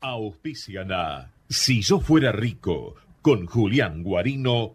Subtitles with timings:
[0.00, 0.90] Auspician
[1.48, 4.74] Si yo fuera rico con Julián Guarino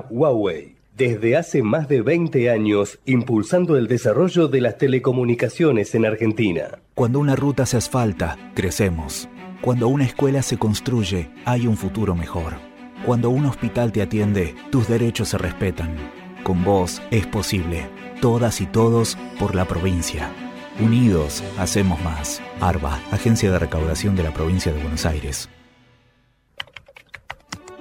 [0.00, 0.74] Huawei.
[0.96, 6.78] Desde hace más de 20 años, impulsando el desarrollo de las telecomunicaciones en Argentina.
[6.94, 9.28] Cuando una ruta se asfalta, crecemos.
[9.60, 12.54] Cuando una escuela se construye, hay un futuro mejor.
[13.04, 15.96] Cuando un hospital te atiende, tus derechos se respetan.
[16.44, 17.88] Con vos es posible.
[18.20, 20.30] Todas y todos por la provincia.
[20.78, 22.40] Unidos, hacemos más.
[22.60, 25.48] ARBA, Agencia de Recaudación de la Provincia de Buenos Aires.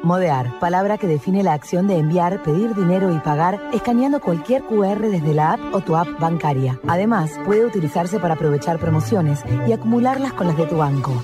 [0.04, 5.00] Modear, palabra que define la acción de enviar, pedir dinero y pagar escaneando cualquier QR
[5.00, 6.78] desde la app o tu app bancaria.
[6.88, 11.24] Además, puede utilizarse para aprovechar promociones y acumularlas con las de tu banco.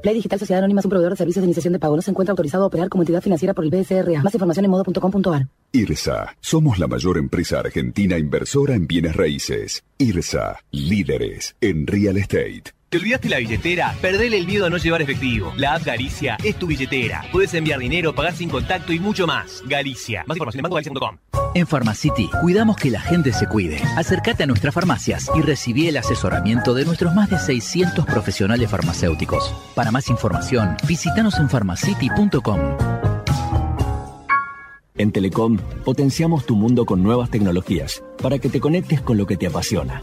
[0.00, 1.96] Play Digital Sociedad Anónima es un proveedor de servicios de iniciación de pago.
[1.96, 4.22] No se encuentra autorizado a operar como entidad financiera por el BSRA.
[4.22, 5.48] Más información en modo.com.ar.
[5.72, 6.34] IRSA.
[6.40, 9.84] Somos la mayor empresa argentina inversora en bienes raíces.
[9.98, 10.60] IRSA.
[10.70, 12.72] Líderes en real estate.
[12.90, 13.94] ¿Te olvidaste la billetera?
[14.02, 15.52] Perdele el miedo a no llevar efectivo.
[15.56, 17.24] La app Galicia es tu billetera.
[17.30, 19.62] Puedes enviar dinero, pagar sin contacto y mucho más.
[19.64, 20.24] Galicia.
[20.26, 21.16] Más información en bancogalicia.com.
[21.54, 23.80] En Pharmacity cuidamos que la gente se cuide.
[23.96, 29.54] Acércate a nuestras farmacias y recibí el asesoramiento de nuestros más de 600 profesionales farmacéuticos.
[29.76, 32.58] Para más información, visítanos en pharmacity.com.
[34.96, 39.36] En Telecom, potenciamos tu mundo con nuevas tecnologías para que te conectes con lo que
[39.36, 40.02] te apasiona.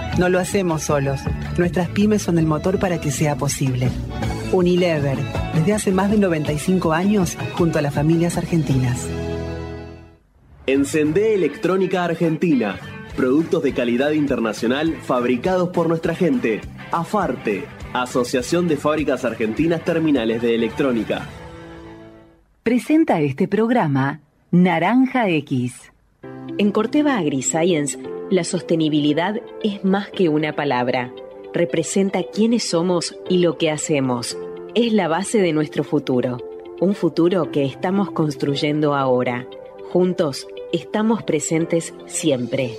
[0.17, 1.21] No lo hacemos solos.
[1.57, 3.89] Nuestras pymes son el motor para que sea posible.
[4.51, 5.17] Unilever,
[5.55, 9.07] desde hace más de 95 años, junto a las familias argentinas.
[10.67, 12.77] Encendé Electrónica Argentina.
[13.15, 16.61] Productos de calidad internacional fabricados por nuestra gente.
[16.91, 21.27] AFARTE, Asociación de Fábricas Argentinas Terminales de Electrónica.
[22.63, 25.91] Presenta este programa Naranja X.
[26.57, 27.97] En Corteva AgriScience,
[28.31, 31.13] la sostenibilidad es más que una palabra.
[31.53, 34.37] Representa quiénes somos y lo que hacemos.
[34.73, 36.37] Es la base de nuestro futuro.
[36.79, 39.45] Un futuro que estamos construyendo ahora.
[39.91, 42.77] Juntos estamos presentes siempre.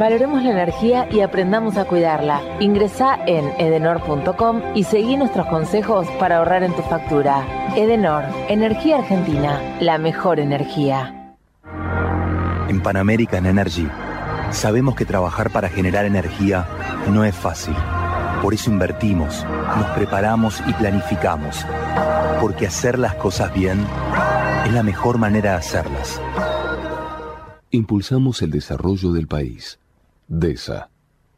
[0.00, 2.42] Valoremos la energía y aprendamos a cuidarla.
[2.58, 7.70] Ingresa en edenor.com y seguí nuestros consejos para ahorrar en tu factura.
[7.76, 11.36] Edenor, Energía Argentina, la mejor energía.
[12.68, 13.86] En Pan American Energy
[14.50, 16.66] sabemos que trabajar para generar energía
[17.10, 17.74] no es fácil.
[18.42, 19.44] Por eso invertimos,
[19.76, 21.64] nos preparamos y planificamos.
[22.40, 23.86] Porque hacer las cosas bien
[24.66, 26.20] es la mejor manera de hacerlas.
[27.70, 29.78] Impulsamos el desarrollo del país.
[30.28, 30.90] DESA.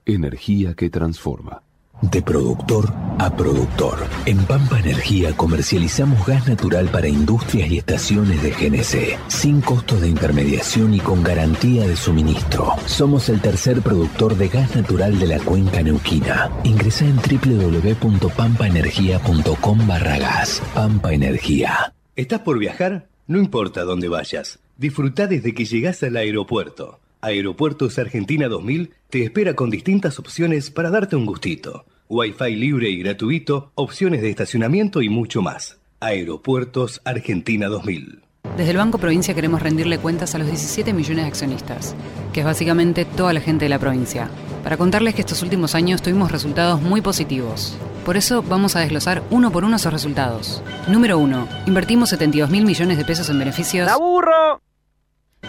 [0.05, 1.63] Energía que transforma.
[2.03, 3.97] De productor a productor.
[4.27, 10.09] En Pampa Energía comercializamos gas natural para industrias y estaciones de GNC, sin costos de
[10.09, 12.75] intermediación y con garantía de suministro.
[12.85, 16.51] Somos el tercer productor de gas natural de la cuenca neuquina.
[16.65, 20.63] Ingresa en www.pampaenergia.com barra gas.
[20.75, 21.95] Pampa Energía.
[22.15, 23.09] ¿Estás por viajar?
[23.27, 24.59] No importa dónde vayas.
[24.77, 27.01] Disfruta desde que llegas al aeropuerto.
[27.21, 31.87] Aeropuertos Argentina 2000 te espera con distintas opciones para darte un gustito.
[32.09, 35.79] Wi-Fi libre y gratuito, opciones de estacionamiento y mucho más.
[35.99, 38.23] Aeropuertos Argentina 2000.
[38.57, 41.95] Desde el Banco Provincia queremos rendirle cuentas a los 17 millones de accionistas,
[42.33, 44.31] que es básicamente toda la gente de la provincia,
[44.63, 47.77] para contarles que estos últimos años tuvimos resultados muy positivos.
[48.05, 50.63] Por eso vamos a desglosar uno por uno esos resultados.
[50.87, 51.49] Número 1.
[51.67, 53.87] Invertimos 72 mil millones de pesos en beneficios.
[53.87, 54.61] ¡La burro!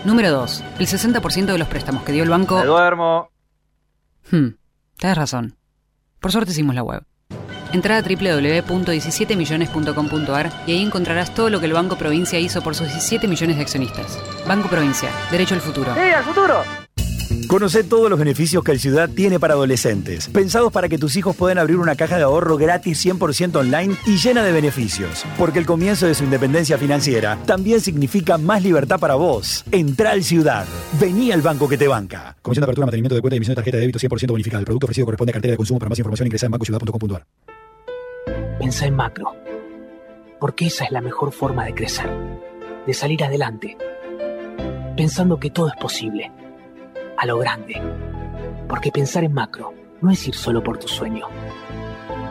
[0.05, 0.63] Número 2.
[0.79, 2.57] El 60% de los préstamos que dio el banco...
[2.57, 3.29] ¡Me duermo!
[4.31, 4.49] Hmm,
[4.97, 5.57] tienes razón.
[6.19, 7.03] Por suerte hicimos la web.
[7.73, 12.87] Entra a www.17millones.com.ar y ahí encontrarás todo lo que el Banco Provincia hizo por sus
[12.87, 14.17] 17 millones de accionistas.
[14.47, 15.93] Banco Provincia, derecho al futuro.
[15.93, 16.63] ¡Sí, al futuro!
[17.47, 21.33] Conoce todos los beneficios que el Ciudad tiene para adolescentes, pensados para que tus hijos
[21.33, 25.23] puedan abrir una caja de ahorro gratis 100% online y llena de beneficios.
[25.37, 29.63] Porque el comienzo de su independencia financiera también significa más libertad para vos.
[29.71, 30.65] Entra al Ciudad.
[30.99, 32.35] Vení al banco que te banca.
[32.41, 34.59] Comisión de apertura, mantenimiento de cuenta y emisión de tarjeta de débito 100% bonificada.
[34.59, 35.79] El producto ofrecido corresponde a cartera de consumo.
[35.79, 37.25] Para más información ingresa en bancociudad.com.ar.
[38.59, 39.33] Pensa en macro.
[40.37, 42.09] Porque esa es la mejor forma de crecer.
[42.85, 43.77] De salir adelante.
[44.97, 46.29] Pensando que todo es posible
[47.17, 47.81] a lo grande.
[48.69, 51.27] Porque pensar en macro no es ir solo por tu sueño,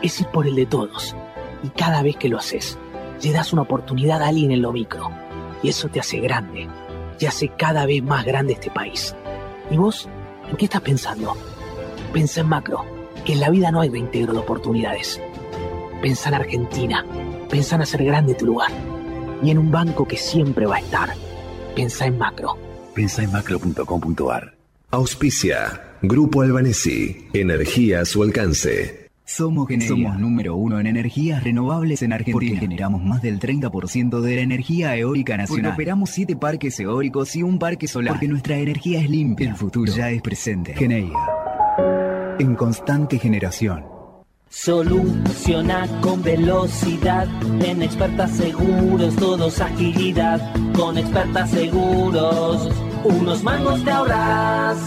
[0.03, 1.15] es ir por el de todos.
[1.63, 2.79] Y cada vez que lo haces,
[3.23, 5.11] le das una oportunidad a alguien en lo micro.
[5.63, 6.69] Y eso te hace grande,
[7.19, 9.15] y hace cada vez más grande este país.
[9.71, 10.09] ¿Y vos?
[10.49, 11.35] ¿En qué estás pensando?
[12.13, 12.85] Pensa en macro,
[13.25, 15.21] que en la vida no hay reintegro de oportunidades.
[16.03, 17.05] Pensa en Argentina,
[17.49, 18.71] pensa en hacer grande tu lugar.
[19.43, 21.13] Y en un banco que siempre va a estar.
[21.75, 22.57] Pensa en macro.
[22.95, 24.56] Pensa en macro.com.ar
[24.91, 25.97] Auspicia.
[26.01, 27.27] Grupo Albanesi.
[27.33, 29.09] Energía a su alcance.
[29.25, 32.53] Somos Somos número uno en energías renovables en Argentina.
[32.53, 35.73] Porque generamos más del 30% de la energía eólica nacional.
[35.73, 38.15] Porque operamos siete parques eólicos y un parque solar.
[38.15, 39.49] Porque nuestra energía es limpia.
[39.49, 40.73] El futuro ya es presente.
[40.75, 41.19] Geneia.
[42.39, 43.85] En constante generación.
[44.49, 47.27] Soluciona con velocidad.
[47.61, 50.55] En expertas seguros, todos agilidad.
[50.75, 52.71] Con expertas seguros
[53.07, 54.79] unos mangos te ahorras.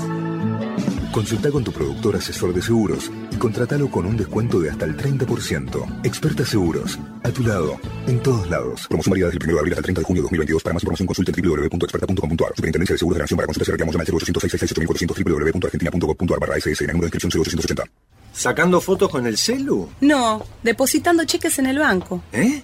[1.11, 4.95] Consulta con tu productor asesor de seguros y contratalo con un descuento de hasta el
[4.95, 6.01] 30%.
[6.03, 8.87] Experta Seguros, a tu lado, en todos lados.
[8.87, 10.63] Promoción válida desde el 1 de abril hasta el 30 de junio de 2022.
[10.63, 12.55] Para más información consulta www.experta.com.ar.
[12.55, 16.83] Superintendencia de Seguros de la Nación para consultas y reclamos al 0800 www.argentina.gov.ar barra SS
[16.83, 17.83] en el número de inscripción 0880.
[18.31, 19.89] ¿Sacando fotos con el celu?
[20.01, 22.23] No, depositando cheques en el banco.
[22.31, 22.63] ¿Eh?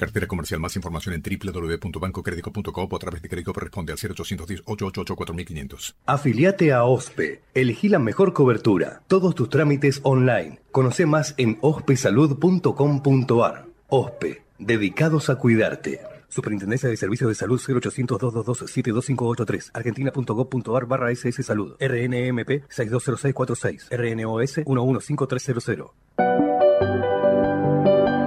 [0.00, 0.60] Cartera comercial.
[0.60, 5.96] Más información en www.bancocredico.com o a través de crédito responde al 0810 888 4500.
[6.06, 7.42] Afiliate a OSPE.
[7.52, 9.02] Elegí la mejor cobertura.
[9.08, 10.58] Todos tus trámites online.
[10.72, 13.66] Conoce más en ospesalud.com.ar.
[13.88, 14.42] OSPE.
[14.58, 16.00] Dedicados a cuidarte.
[16.28, 24.60] Superintendencia de Servicios de Salud 0800 222 72583 argentina.gov.ar barra SS Salud RNMP 620646 RNOS
[24.64, 25.90] 115300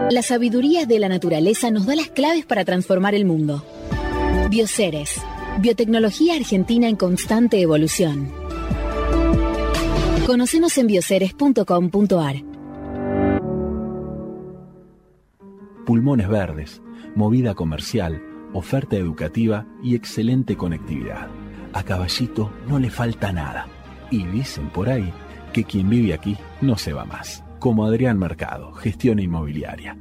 [0.09, 3.63] la sabiduría de la naturaleza nos da las claves para transformar el mundo.
[4.49, 5.21] Bioceres,
[5.59, 8.31] biotecnología argentina en constante evolución.
[10.25, 12.35] Conocemos en bioceres.com.ar.
[15.85, 16.81] Pulmones verdes,
[17.15, 18.21] movida comercial,
[18.53, 21.27] oferta educativa y excelente conectividad.
[21.73, 23.67] A Caballito no le falta nada.
[24.11, 25.11] Y dicen por ahí
[25.51, 29.97] que quien vive aquí no se va más como Adrián Mercado, gestión inmobiliaria.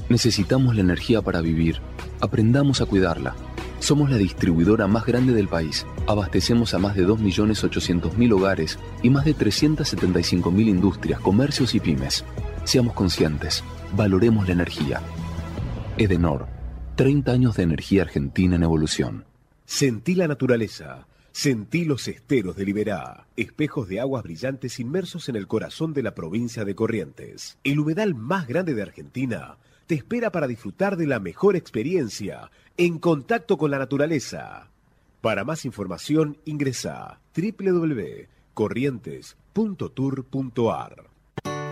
[0.08, 1.76] Necesitamos la energía para vivir.
[2.20, 3.36] Aprendamos a cuidarla.
[3.78, 5.86] Somos la distribuidora más grande del país.
[6.08, 12.24] Abastecemos a más de 2.800.000 hogares y más de 375.000 industrias, comercios y pymes.
[12.64, 13.62] Seamos conscientes.
[13.94, 15.00] Valoremos la energía.
[15.96, 16.58] Edenor
[17.00, 19.24] 30 años de energía argentina en evolución.
[19.64, 21.06] Sentí la naturaleza.
[21.32, 26.14] Sentí los esteros de Liberá, espejos de aguas brillantes inmersos en el corazón de la
[26.14, 27.56] provincia de Corrientes.
[27.64, 32.98] El humedal más grande de Argentina te espera para disfrutar de la mejor experiencia en
[32.98, 34.68] contacto con la naturaleza.
[35.22, 37.18] Para más información ingresa
[38.52, 41.04] corrientes.tour.ar.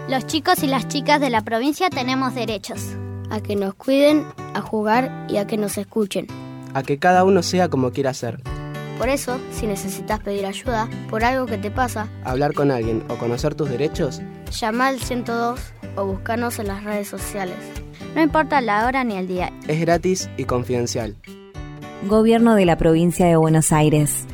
[0.08, 2.97] Los chicos y las chicas de la provincia tenemos derechos.
[3.30, 6.26] A que nos cuiden, a jugar y a que nos escuchen.
[6.75, 8.40] A que cada uno sea como quiera ser.
[8.99, 13.16] Por eso, si necesitas pedir ayuda por algo que te pasa, hablar con alguien o
[13.16, 14.20] conocer tus derechos,
[14.50, 15.61] llama al 102
[15.97, 17.56] o búscanos en las redes sociales.
[18.16, 19.52] No importa la hora ni el día.
[19.68, 21.16] Es gratis y confidencial.
[22.08, 24.26] Gobierno de la provincia de Buenos Aires.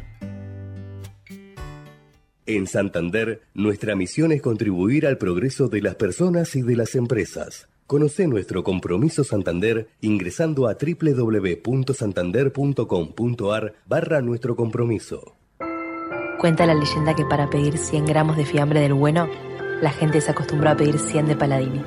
[2.47, 7.69] En Santander, nuestra misión es contribuir al progreso de las personas y de las empresas.
[7.87, 15.37] Conoce nuestro compromiso Santander ingresando a www.santander.com.ar barra nuestro compromiso.
[16.39, 19.29] Cuenta la leyenda que para pedir 100 gramos de fiambre del bueno,
[19.83, 21.83] la gente se acostumbró a pedir 100 de Paladini.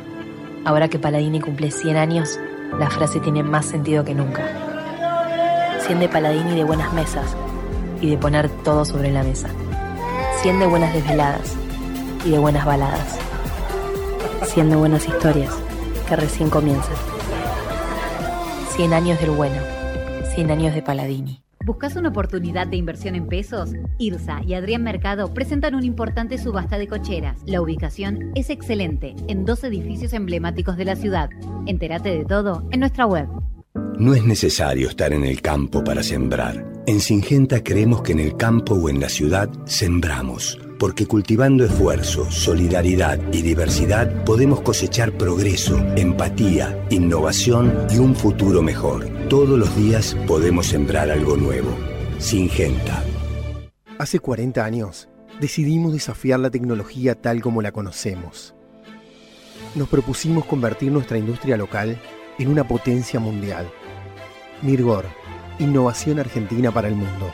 [0.66, 2.40] Ahora que Paladini cumple 100 años,
[2.78, 5.80] la frase tiene más sentido que nunca.
[5.88, 7.36] 100 de Paladini de buenas mesas
[8.02, 9.50] y de poner todo sobre la mesa.
[10.44, 11.56] 100 de buenas desveladas
[12.24, 13.18] y de buenas baladas.
[14.44, 15.60] 100 de buenas historias
[16.08, 16.96] que recién comienzan.
[18.76, 19.62] 100 años del bueno.
[20.36, 21.44] 100 años de Paladini.
[21.66, 23.72] ¿Buscas una oportunidad de inversión en pesos?
[23.98, 27.42] IRSA y Adrián Mercado presentan una importante subasta de cocheras.
[27.46, 31.30] La ubicación es excelente, en dos edificios emblemáticos de la ciudad.
[31.66, 33.28] Entérate de todo en nuestra web.
[33.98, 36.72] No es necesario estar en el campo para sembrar.
[36.86, 42.30] En Singenta creemos que en el campo o en la ciudad sembramos, porque cultivando esfuerzo,
[42.32, 49.08] solidaridad y diversidad podemos cosechar progreso, empatía, innovación y un futuro mejor.
[49.30, 51.70] Todos los días podemos sembrar algo nuevo.
[52.20, 53.04] Singenta.
[54.00, 58.56] Hace 40 años decidimos desafiar la tecnología tal como la conocemos.
[59.76, 62.00] Nos propusimos convertir nuestra industria local
[62.40, 63.70] en una potencia mundial.
[64.62, 65.06] Mirgor,
[65.60, 67.32] innovación argentina para el mundo.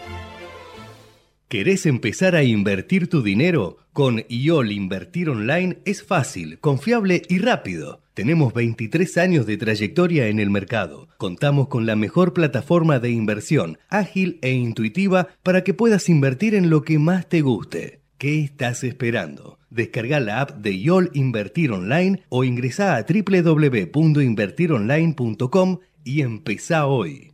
[1.53, 3.77] ¿Querés empezar a invertir tu dinero?
[3.93, 8.01] Con IOL Invertir Online es fácil, confiable y rápido.
[8.15, 11.09] Tenemos 23 años de trayectoria en el mercado.
[11.17, 16.71] Contamos con la mejor plataforma de inversión, ágil e intuitiva para que puedas invertir en
[16.71, 17.99] lo que más te guste.
[18.17, 19.59] ¿Qué estás esperando?
[19.69, 27.32] Descarga la app de IOL Invertir Online o ingresa a www.invertironline.com y empezá hoy.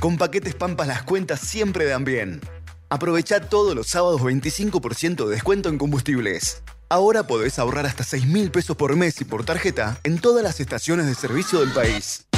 [0.00, 2.40] Con paquetes Pampas las cuentas siempre dan bien.
[2.88, 6.62] Aprovecha todos los sábados 25% de descuento en combustibles.
[6.88, 10.60] Ahora podés ahorrar hasta 6 mil pesos por mes y por tarjeta en todas las
[10.60, 12.28] estaciones de servicio del país.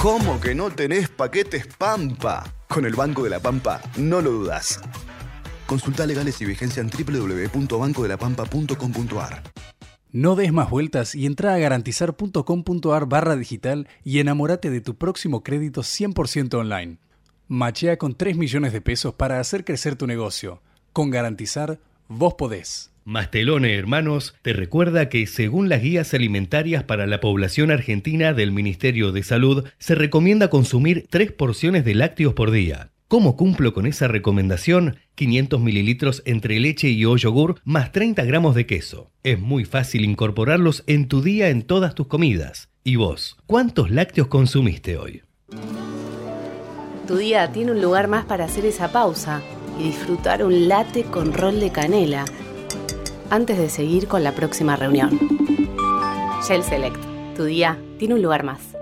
[0.00, 2.54] ¿Cómo que no tenés paquetes Pampa?
[2.66, 4.80] Con el Banco de la Pampa, no lo dudas.
[5.66, 9.42] Consulta legales y vigencia en www.bancodelapampa.com.ar.
[10.12, 15.44] No des más vueltas y entra a garantizar.com.ar barra digital y enamórate de tu próximo
[15.44, 16.96] crédito 100% online.
[17.46, 20.62] Machea con 3 millones de pesos para hacer crecer tu negocio.
[20.92, 22.90] Con Garantizar, vos podés.
[23.04, 29.12] Mastelone Hermanos te recuerda que según las guías alimentarias para la población argentina del Ministerio
[29.12, 32.90] de Salud, se recomienda consumir 3 porciones de lácteos por día.
[33.10, 34.98] ¿Cómo cumplo con esa recomendación?
[35.16, 39.10] 500 mililitros entre leche y o yogur más 30 gramos de queso.
[39.24, 42.68] Es muy fácil incorporarlos en tu día en todas tus comidas.
[42.84, 43.36] ¿Y vos?
[43.46, 45.24] ¿Cuántos lácteos consumiste hoy?
[47.08, 49.42] Tu día tiene un lugar más para hacer esa pausa
[49.80, 52.26] y disfrutar un latte con rol de canela
[53.28, 55.18] antes de seguir con la próxima reunión.
[56.46, 57.02] Shell Select,
[57.34, 58.79] tu día tiene un lugar más.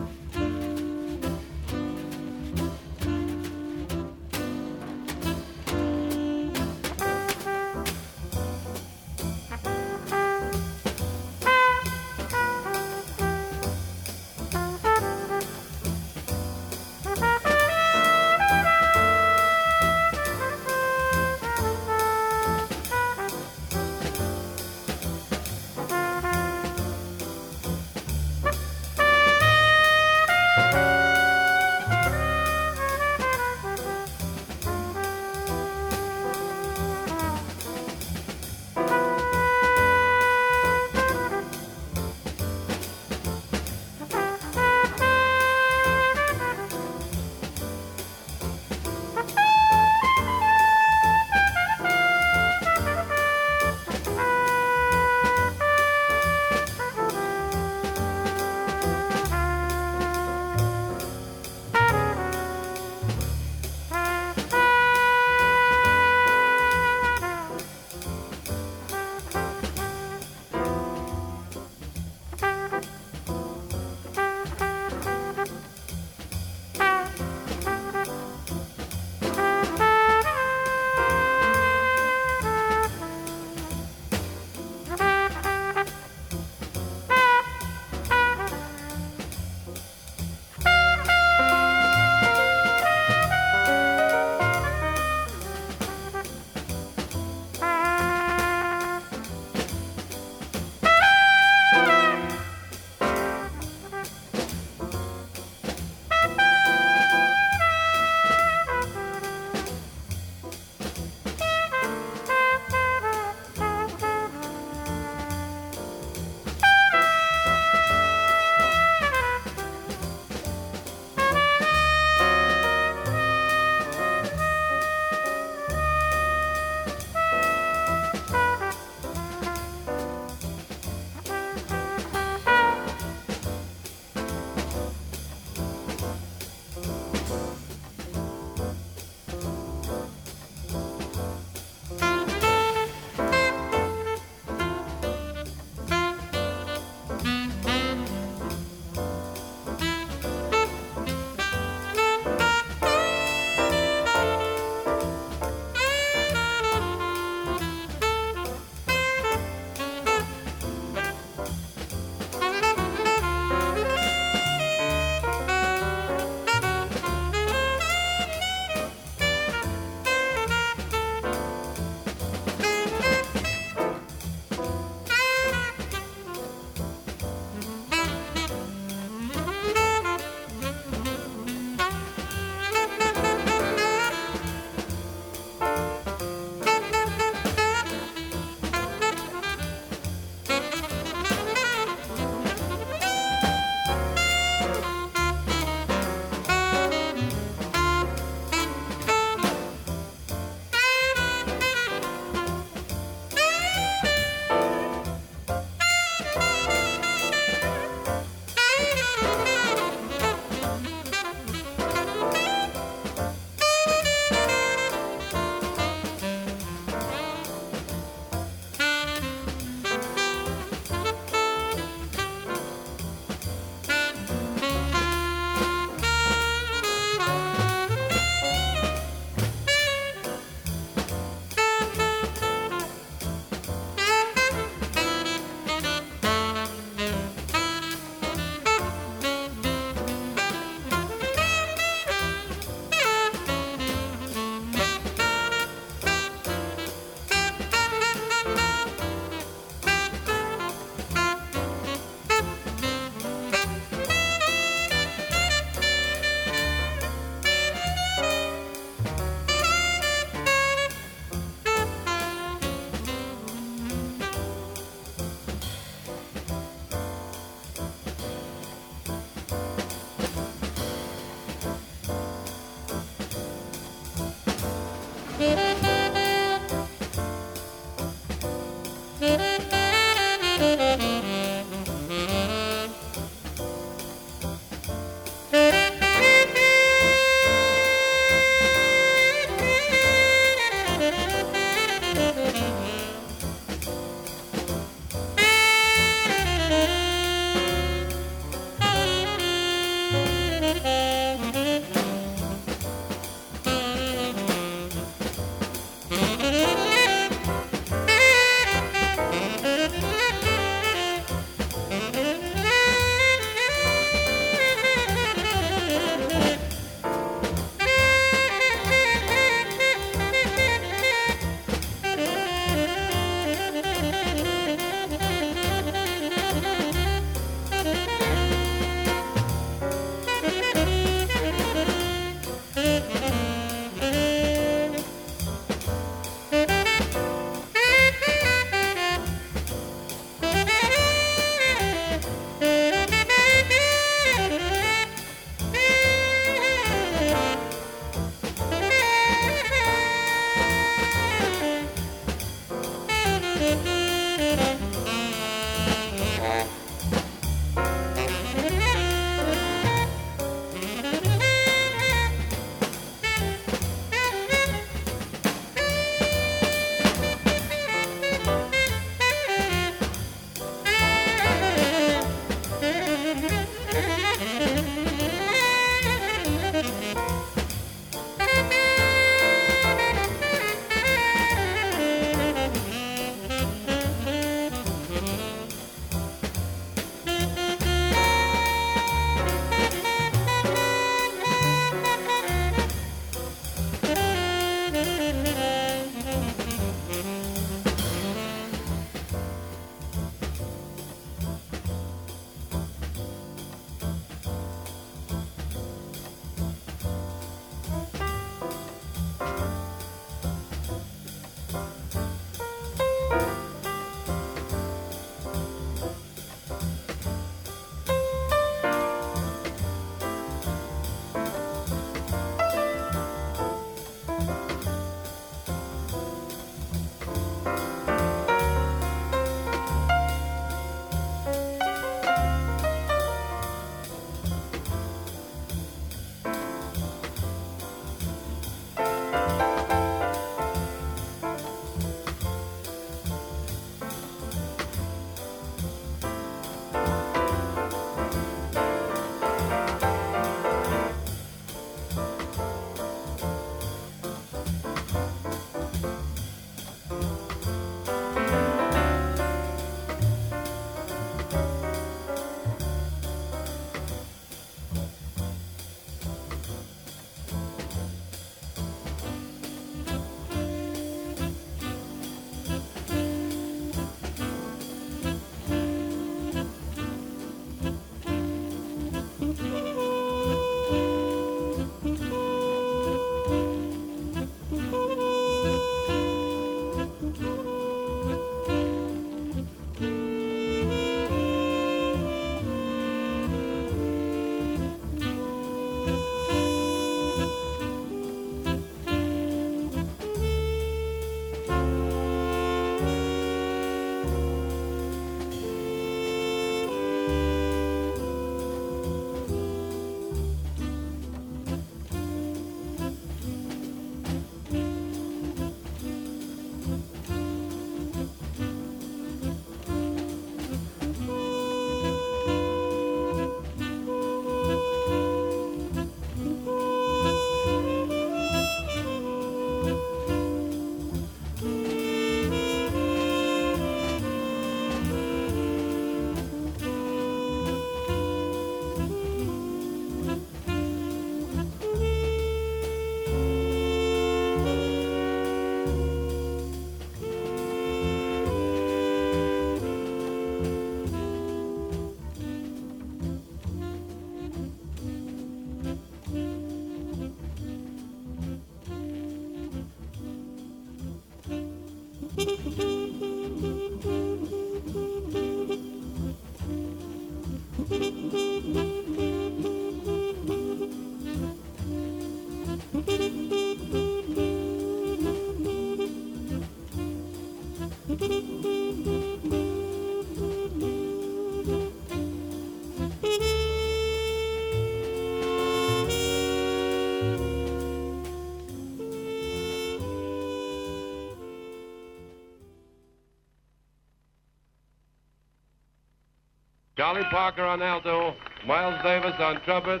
[597.04, 598.34] Charlie Parker on alto,
[598.66, 600.00] Miles Davis on trumpet,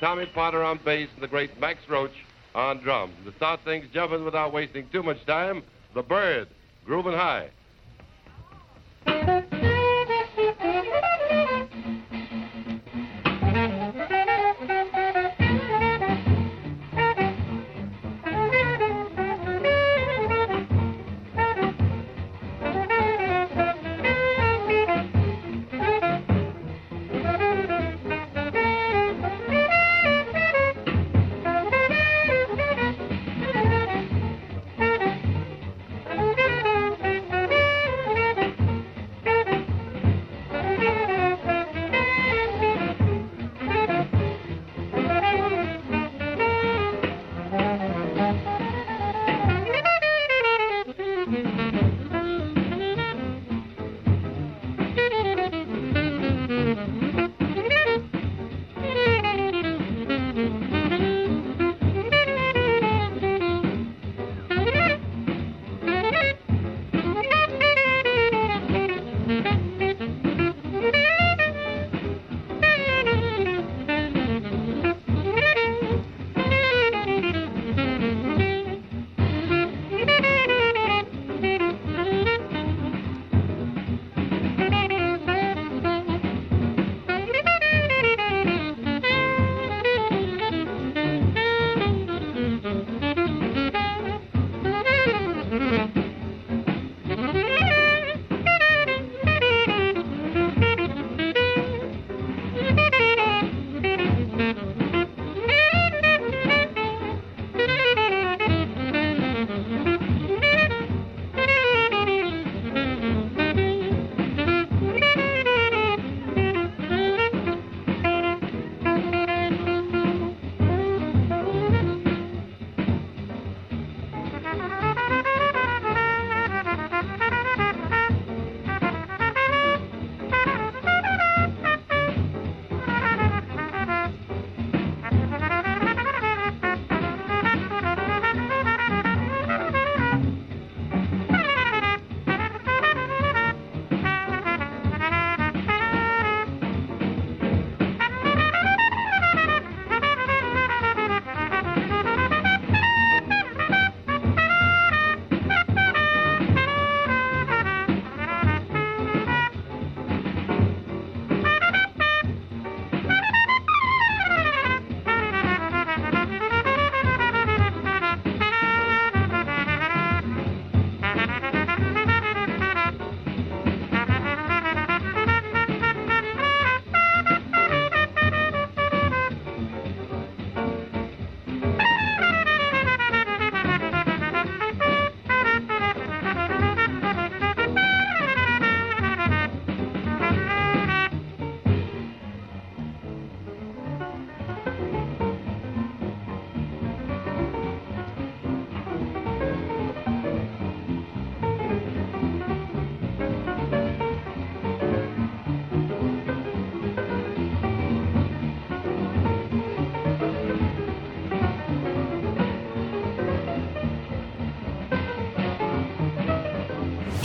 [0.00, 2.14] Tommy Potter on bass, and the great Max Roach
[2.54, 3.12] on drums.
[3.26, 6.48] To start things jumping without wasting too much time, the Bird,
[6.86, 7.50] grooving high.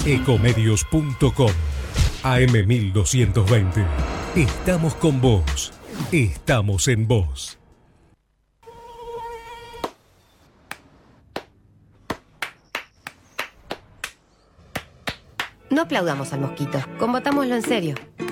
[0.06, 1.52] Ecomedios.com
[2.22, 3.86] AM1220.
[4.36, 5.74] Estamos con vos.
[6.12, 7.58] Estamos en vos.
[15.72, 17.96] No aplaudamos al mosquito, combatámoslo en serio.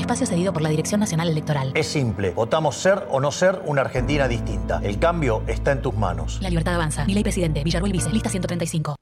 [0.00, 1.72] Espacio cedido por la Dirección Nacional Electoral.
[1.74, 4.80] Es simple, votamos ser o no ser una Argentina distinta.
[4.82, 6.38] El cambio está en tus manos.
[6.40, 7.04] La libertad avanza.
[7.04, 8.96] Mi ley presidente, Villarruel Vice, lista 135.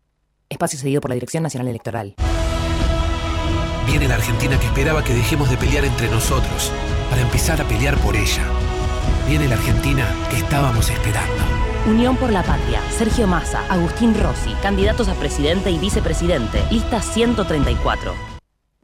[0.48, 2.14] Espacio cedido por la Dirección Nacional Electoral.
[3.86, 6.72] Viene la Argentina que esperaba que dejemos de pelear entre nosotros
[7.08, 8.44] para empezar a pelear por ella.
[9.28, 11.42] Viene la Argentina que estábamos esperando.
[11.86, 18.27] Unión por la Patria, Sergio Massa, Agustín Rossi, candidatos a presidente y vicepresidente, lista 134.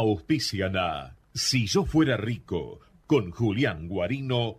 [0.00, 0.76] Auspician
[1.34, 4.58] Si yo fuera rico con Julián Guarino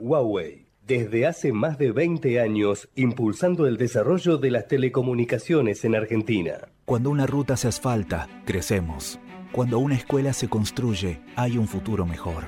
[0.00, 0.66] Huawei.
[0.86, 6.68] Desde hace más de 20 años, impulsando el desarrollo de las telecomunicaciones en Argentina.
[6.84, 9.20] Cuando una ruta se asfalta, crecemos.
[9.52, 12.44] Cuando una escuela se construye, hay un futuro mejor.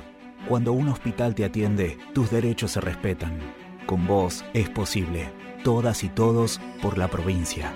[0.49, 3.39] Cuando un hospital te atiende, tus derechos se respetan.
[3.87, 5.31] Con vos es posible.
[5.63, 7.73] Todas y todos por la provincia.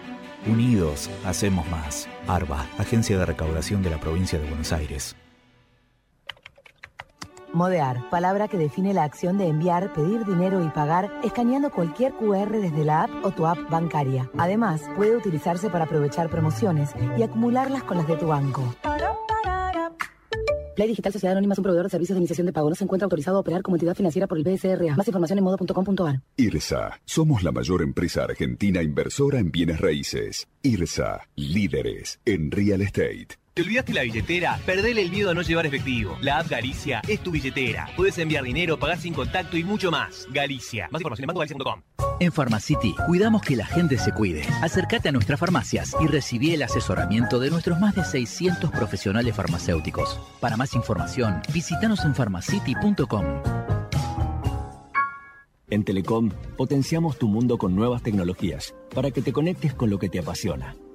[0.46, 2.08] Unidos, hacemos más.
[2.26, 5.16] ARBA, Agencia de Recaudación de la Provincia de Buenos Aires.
[7.59, 12.52] Modear, palabra que define la acción de enviar, pedir dinero y pagar escaneando cualquier QR
[12.52, 14.30] desde la app o tu app bancaria.
[14.38, 18.62] Además, puede utilizarse para aprovechar promociones y acumularlas con las de tu banco.
[20.76, 22.68] Play Digital Sociedad Anónima es un proveedor de servicios de iniciación de pago.
[22.68, 24.94] No se encuentra autorizado a operar como entidad financiera por el BSRA.
[24.94, 26.22] Más información en modo.com.ar.
[26.36, 27.00] IRSA.
[27.04, 30.46] Somos la mayor empresa argentina inversora en bienes raíces.
[30.62, 31.26] IRSA.
[31.34, 33.36] Líderes en real estate.
[33.59, 34.61] ¿Te olvidaste la billetera?
[34.64, 36.16] Perdele el miedo a no llevar efectivo.
[36.20, 37.88] La app Galicia es tu billetera.
[37.96, 40.28] Puedes enviar dinero, pagar sin contacto y mucho más.
[40.30, 40.88] Galicia.
[40.92, 41.82] Más información en bancogalicia.com.
[42.20, 44.44] En Pharmacity cuidamos que la gente se cuide.
[44.62, 50.20] Acércate a nuestras farmacias y recibí el asesoramiento de nuestros más de 600 profesionales farmacéuticos.
[50.38, 53.24] Para más información, visítanos en pharmacity.com.
[55.68, 60.09] En Telecom potenciamos tu mundo con nuevas tecnologías para que te conectes con lo que
[60.09, 60.76] te apasiona.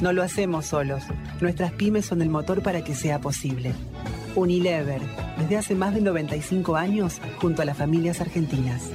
[0.00, 1.02] No lo hacemos solos.
[1.40, 3.74] Nuestras pymes son el motor para que sea posible.
[4.34, 5.02] Unilever,
[5.38, 8.90] desde hace más de 95 años, junto a las familias argentinas.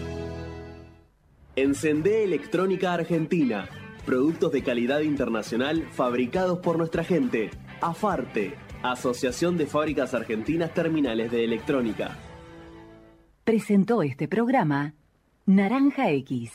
[1.56, 3.70] Encendé Electrónica Argentina.
[4.06, 7.52] Productos de calidad internacional fabricados por nuestra gente.
[7.82, 12.18] AFARTE, Asociación de Fábricas Argentinas Terminales de Electrónica.
[13.44, 14.96] Presentó este programa
[15.46, 16.52] Naranja X.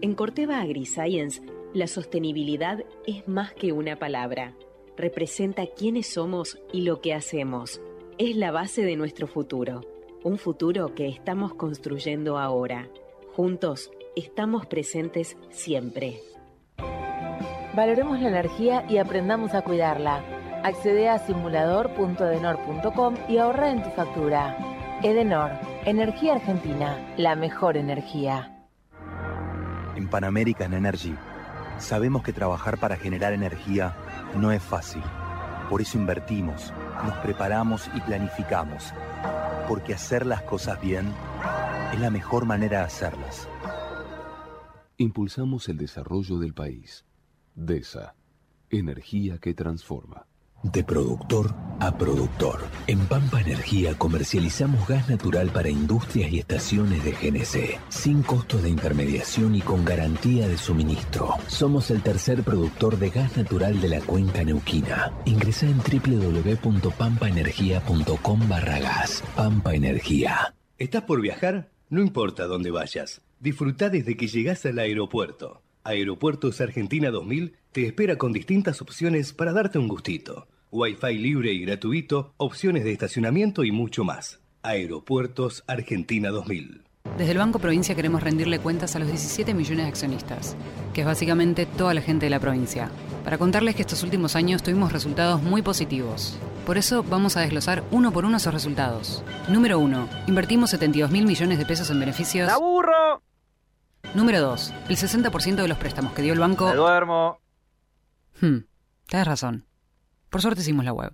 [0.00, 1.40] En Corteva AgriScience,
[1.72, 4.54] la sostenibilidad es más que una palabra.
[4.96, 7.80] Representa quiénes somos y lo que hacemos.
[8.18, 9.82] Es la base de nuestro futuro.
[10.24, 12.88] Un futuro que estamos construyendo ahora.
[13.34, 16.20] Juntos estamos presentes siempre.
[17.74, 20.24] Valoremos la energía y aprendamos a cuidarla.
[20.64, 24.98] Accede a simulador.edenor.com y ahorra en tu factura.
[25.02, 25.52] Edenor,
[25.86, 28.66] Energía Argentina, la mejor energía.
[29.96, 31.14] En Pan American Energy
[31.80, 33.96] sabemos que trabajar para generar energía
[34.36, 35.02] no es fácil.
[35.68, 36.72] Por eso invertimos,
[37.04, 38.92] nos preparamos y planificamos.
[39.68, 41.12] Porque hacer las cosas bien
[41.92, 43.48] es la mejor manera de hacerlas.
[44.96, 47.04] Impulsamos el desarrollo del país.
[47.54, 48.14] DESA.
[48.68, 50.26] Energía que transforma.
[50.62, 52.60] De productor a productor.
[52.86, 58.68] En Pampa Energía comercializamos gas natural para industrias y estaciones de GNC, sin costo de
[58.68, 61.36] intermediación y con garantía de suministro.
[61.46, 65.12] Somos el tercer productor de gas natural de la cuenca neuquina.
[65.24, 69.24] Ingresa en www.pampaenergia.com barra gas.
[69.34, 70.54] Pampa Energía.
[70.76, 71.70] ¿Estás por viajar?
[71.88, 73.22] No importa dónde vayas.
[73.40, 75.62] Disfruta desde que llegas al aeropuerto.
[75.82, 80.46] Aeropuertos Argentina 2000 te espera con distintas opciones para darte un gustito.
[80.70, 84.40] Wi-Fi libre y gratuito, opciones de estacionamiento y mucho más.
[84.62, 86.82] Aeropuertos Argentina 2000.
[87.16, 90.54] Desde el Banco Provincia queremos rendirle cuentas a los 17 millones de accionistas,
[90.92, 92.90] que es básicamente toda la gente de la provincia,
[93.24, 96.38] para contarles que estos últimos años tuvimos resultados muy positivos.
[96.66, 99.24] Por eso vamos a desglosar uno por uno esos resultados.
[99.48, 100.08] Número 1.
[100.26, 102.50] Invertimos 72 mil millones de pesos en beneficios.
[102.50, 103.22] ¡Aburro!
[104.14, 104.72] Número 2.
[104.88, 106.68] El 60% de los préstamos que dio el banco.
[106.68, 107.38] Me duermo.
[108.40, 108.64] Hmm,
[109.06, 109.66] tienes razón.
[110.30, 111.12] Por suerte hicimos la web.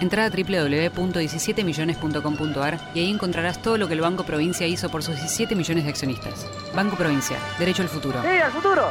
[0.00, 5.16] Entra a www.17millones.com.ar y ahí encontrarás todo lo que el Banco Provincia hizo por sus
[5.16, 6.46] 17 millones de accionistas.
[6.74, 8.22] Banco Provincia, derecho al futuro.
[8.22, 8.90] ¡Sí, al futuro!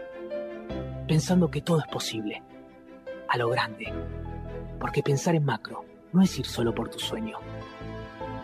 [1.11, 2.41] pensando que todo es posible,
[3.27, 3.91] a lo grande.
[4.79, 5.83] Porque pensar en macro
[6.13, 7.37] no es ir solo por tu sueño,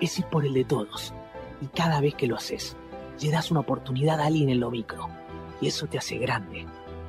[0.01, 1.13] es ir por el de todos.
[1.61, 2.75] Y cada vez que lo haces,
[3.21, 5.07] le das una oportunidad a alguien en lo micro.
[5.61, 6.65] Y eso te hace grande,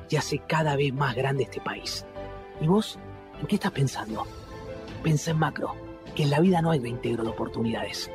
[0.09, 2.05] y hace cada vez más grande este país.
[2.61, 2.97] ¿Y vos?
[3.41, 4.25] ¿En qué estás pensando?
[5.03, 5.75] Pensa en macro,
[6.15, 8.09] que en la vida no hay reintegro de oportunidades.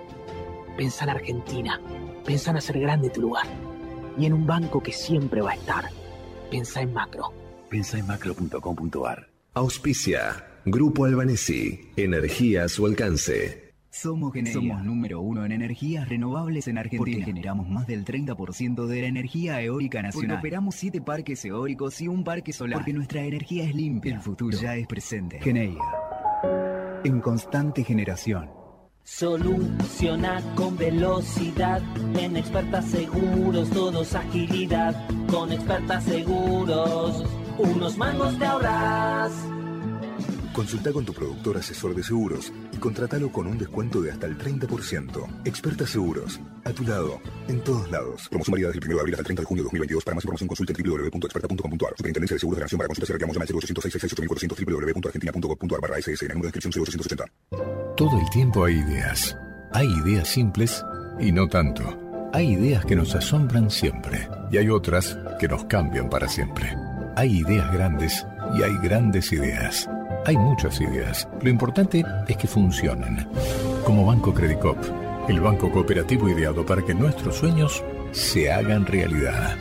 [0.78, 1.78] Pensa en Argentina,
[2.24, 3.46] pensa en hacer grande tu lugar.
[4.16, 5.90] Y en un banco que siempre va a estar
[6.54, 7.32] Pensa en macro.
[7.68, 9.28] Pensa en macro.com.ar.
[9.54, 10.46] Auspicia.
[10.64, 11.90] Grupo Albanesi.
[11.96, 13.72] Energía a su alcance.
[13.90, 17.16] Somos Somos número uno en energías renovables en Argentina.
[17.18, 20.36] Porque generamos más del 30% de la energía eólica nacional.
[20.36, 22.78] Porque operamos siete parques eólicos y un parque solar.
[22.78, 24.14] Porque nuestra energía es limpia.
[24.14, 25.40] El futuro ya es presente.
[25.40, 25.82] Geneia.
[27.02, 28.48] En constante generación.
[29.04, 31.82] Soluciona con velocidad.
[32.18, 34.94] En expertas seguros, todos agilidad.
[35.30, 37.22] Con expertas seguros,
[37.58, 39.30] unos mangos te ahorras.
[40.54, 44.36] Consulta con tu productor asesor de seguros y contratalo con un descuento de hasta el
[44.36, 45.42] 30%.
[45.44, 48.28] Experta Seguros, a tu lado, en todos lados.
[48.28, 50.04] Promoción válida desde el 1 de abril hasta el 30 de junio de 2022.
[50.04, 51.94] Para más información consulte www.experta.com.ar.
[51.96, 56.28] Superintendencia de Seguros de Nación para consultas y reclamos llama al 0800 www.argentina.gov.ar barra SS.
[56.28, 57.24] Número de inscripción 0880.
[57.96, 59.36] Todo el tiempo hay ideas.
[59.72, 60.84] Hay ideas simples
[61.20, 61.82] y no tanto.
[62.32, 66.76] Hay ideas que nos asombran siempre y hay otras que nos cambian para siempre.
[67.16, 68.26] Hay ideas grandes
[68.58, 69.88] y hay grandes ideas.
[70.26, 71.28] Hay muchas ideas.
[71.42, 73.28] Lo importante es que funcionen.
[73.84, 74.78] Como Banco Credicop,
[75.28, 79.56] el banco cooperativo ideado para que nuestros sueños se hagan realidad.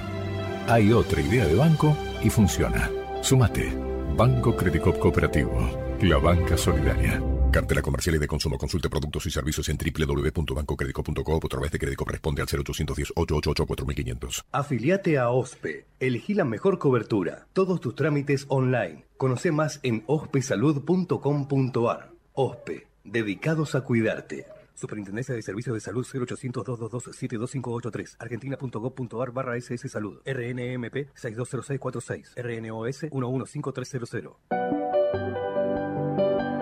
[0.68, 2.90] Hay otra idea de banco y funciona.
[3.22, 3.74] Sumate.
[4.16, 5.70] Banco Credicop Cooperativo.
[6.02, 7.22] La banca solidaria.
[7.54, 8.58] Cartera comercial y de consumo.
[8.58, 14.46] Consulte productos y servicios en www.bancocredico.com o a través de Crédito responde al 0810-888-4500.
[14.52, 15.86] Afiliate a OSPE.
[16.00, 17.46] Elegí la mejor cobertura.
[17.54, 19.06] Todos tus trámites online.
[19.18, 22.10] Conoce más en ospesalud.com.ar.
[22.34, 22.88] OSPE.
[23.04, 24.48] Dedicados a cuidarte.
[24.74, 28.16] Superintendencia de Servicios de Salud 0800-222-72583.
[28.18, 30.20] Argentina.gov.ar barra SS Salud.
[30.26, 32.34] RNMP 620646.
[32.36, 34.38] RNOS 115300.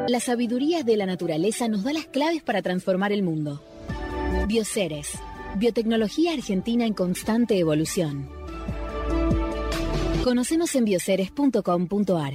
[0.07, 3.61] La sabiduría de la naturaleza nos da las claves para transformar el mundo.
[4.47, 5.11] Bioceres.
[5.55, 8.27] Biotecnología argentina en constante evolución.
[10.23, 12.33] Conocemos en bioceres.com.ar.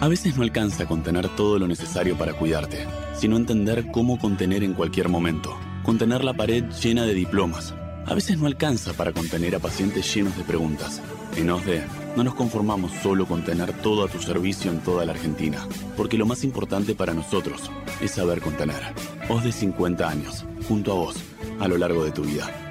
[0.00, 4.74] A veces no alcanza contener todo lo necesario para cuidarte, sino entender cómo contener en
[4.74, 5.54] cualquier momento.
[5.82, 7.74] Contener la pared llena de diplomas.
[8.06, 11.02] A veces no alcanza para contener a pacientes llenos de preguntas.
[11.36, 15.12] En OSDE no nos conformamos solo con tener todo a tu servicio en toda la
[15.12, 18.80] Argentina, porque lo más importante para nosotros es saber contener.
[19.28, 21.16] OSDE 50 años, junto a vos,
[21.60, 22.70] a lo largo de tu vida.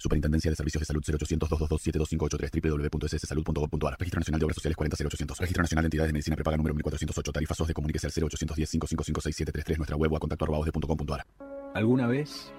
[0.00, 5.82] Superintendencia de Servicios de Salud 0800-222-72583 www.sssalud.gov.ar Registro Nacional de Obras Sociales 40800 Registro Nacional
[5.82, 10.12] de Entidades de Medicina Prepaga número 1408 Tarifa SOS de Comuníquese al 0810-5556-733 Nuestra web
[10.12, 11.26] o a contacto arroba osde.com.ar
[11.74, 12.50] Alguna vez,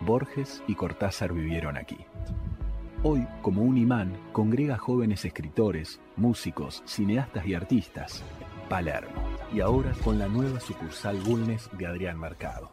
[0.00, 1.98] Borges y Cortázar vivieron aquí.
[3.08, 8.24] Hoy, como un imán, congrega jóvenes escritores, músicos, cineastas y artistas.
[8.68, 9.22] Palermo.
[9.54, 12.72] Y ahora con la nueva sucursal Bulnes de Adrián Mercado.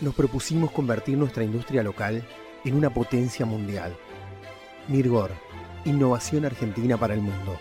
[0.00, 2.26] Nos propusimos convertir nuestra industria local
[2.64, 3.96] en una potencia mundial.
[4.88, 5.30] Mirgor,
[5.86, 7.58] innovación argentina para el mundo.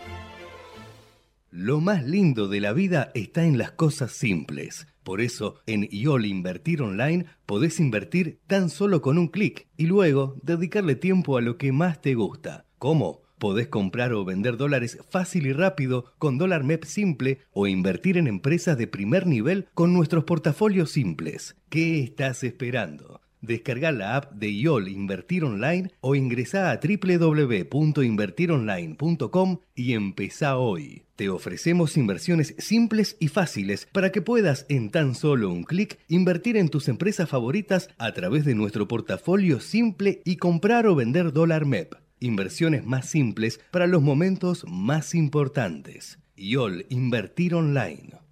[1.51, 4.87] Lo más lindo de la vida está en las cosas simples.
[5.03, 10.35] Por eso, en IOL Invertir Online podés invertir tan solo con un clic y luego
[10.43, 12.65] dedicarle tiempo a lo que más te gusta.
[12.77, 13.21] ¿Cómo?
[13.37, 18.27] Podés comprar o vender dólares fácil y rápido con dólar MEP simple o invertir en
[18.27, 21.55] empresas de primer nivel con nuestros portafolios simples.
[21.69, 23.21] ¿Qué estás esperando?
[23.45, 31.03] Descarga la app de IOL Invertir Online o ingresa a www.invertironline.com y empezá hoy.
[31.15, 36.57] Te ofrecemos inversiones simples y fáciles para que puedas en tan solo un clic invertir
[36.57, 41.65] en tus empresas favoritas a través de nuestro portafolio simple y comprar o vender dólar
[41.65, 41.93] MEP.
[42.19, 46.17] Inversiones más simples para los momentos más importantes.
[46.35, 48.24] IOL Invertir Online.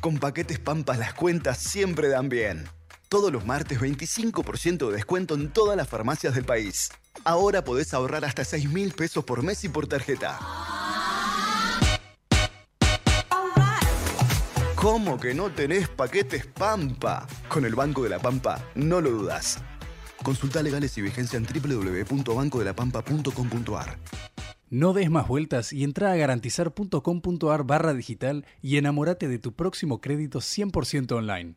[0.00, 2.68] Con paquetes Pampas las cuentas siempre dan bien.
[3.08, 6.90] Todos los martes 25% de descuento en todas las farmacias del país.
[7.24, 10.38] Ahora podés ahorrar hasta 6 mil pesos por mes y por tarjeta.
[14.76, 17.26] ¿Cómo que no tenés paquetes Pampa?
[17.48, 19.58] Con el Banco de la Pampa no lo dudas.
[20.22, 23.98] Consulta legales y vigencia en www.bancodelapampa.com.ar.
[24.70, 30.02] No des más vueltas y entra a garantizar.com.ar barra digital y enamórate de tu próximo
[30.02, 31.54] crédito 100% online.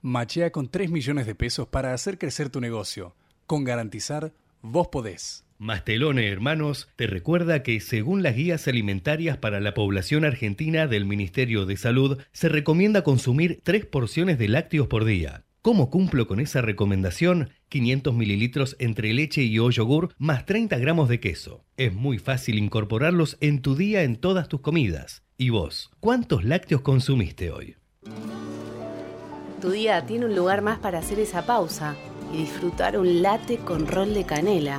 [0.00, 3.14] Machea con 3 millones de pesos para hacer crecer tu negocio.
[3.46, 5.44] Con Garantizar, vos podés.
[5.58, 11.66] Mastelone Hermanos te recuerda que según las guías alimentarias para la población argentina del Ministerio
[11.66, 15.44] de Salud, se recomienda consumir 3 porciones de lácteos por día.
[15.64, 17.48] ¿Cómo cumplo con esa recomendación?
[17.70, 21.64] 500 mililitros entre leche y o yogur más 30 gramos de queso.
[21.78, 25.22] Es muy fácil incorporarlos en tu día en todas tus comidas.
[25.38, 25.90] ¿Y vos?
[26.00, 27.76] ¿Cuántos lácteos consumiste hoy?
[29.62, 31.96] Tu día tiene un lugar más para hacer esa pausa
[32.34, 34.78] y disfrutar un latte con rol de canela.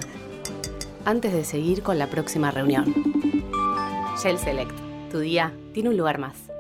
[1.04, 2.94] antes de seguir con la próxima reunión.
[4.22, 4.78] Shell Select,
[5.10, 6.55] tu día tiene un lugar más.